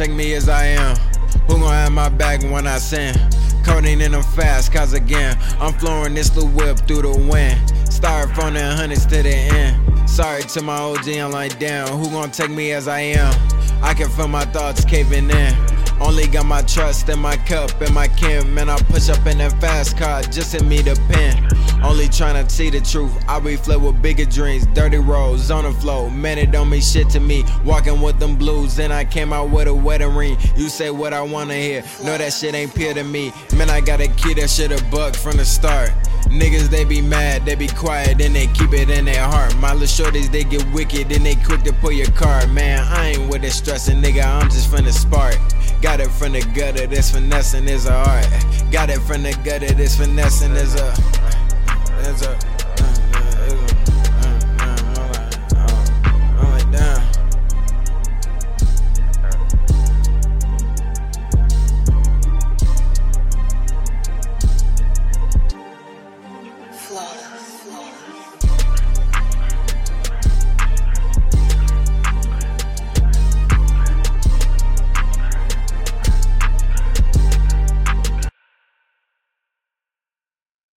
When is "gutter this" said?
46.54-47.10, 49.44-49.96